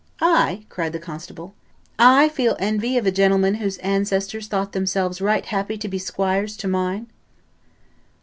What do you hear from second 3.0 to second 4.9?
a gentleman whose ancestors thought